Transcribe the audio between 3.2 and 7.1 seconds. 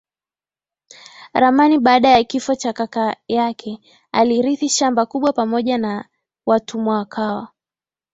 yake alirithi shamba kubwa pamoja na watumwa